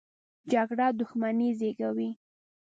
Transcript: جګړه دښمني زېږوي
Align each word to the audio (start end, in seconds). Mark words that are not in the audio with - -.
جګړه 0.51 0.87
دښمني 0.99 1.49
زېږوي 1.59 2.09